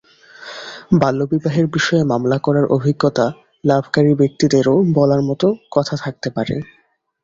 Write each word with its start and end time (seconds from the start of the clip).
বাল্যবিবাহের 1.01 1.67
বিষয়ে 1.67 2.03
মামলা 2.03 2.37
করার 2.37 2.65
অভিজ্ঞতা 2.75 3.25
লাভকারী 3.63 4.11
ব্যক্তিদেরও 4.13 4.75
বলার 4.97 5.21
মতো 5.29 5.47
কথা 5.71 5.95
থাকতে 6.03 6.29
পারে। 6.35 6.55